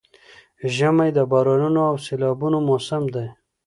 [0.75, 3.27] ژمی د بارانونو او سيلابونو موسم دی؛